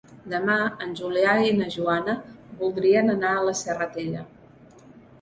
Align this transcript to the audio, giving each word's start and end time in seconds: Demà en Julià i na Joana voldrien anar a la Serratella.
Demà 0.31 0.53
en 0.85 0.95
Julià 0.99 1.35
i 1.49 1.53
na 1.59 1.69
Joana 1.77 2.17
voldrien 2.65 3.17
anar 3.19 3.37
a 3.37 3.47
la 3.53 3.57
Serratella. 3.65 4.29